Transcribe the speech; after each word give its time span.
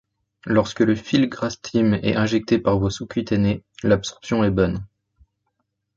Lorsque 0.47 0.79
le 0.79 0.95
filgrastim 0.95 1.93
est 1.93 2.15
injecté 2.15 2.57
par 2.57 2.79
voie 2.79 2.89
sous-cutanée, 2.89 3.63
l'absorption 3.83 4.43
est 4.43 4.49
bonne. 4.49 4.87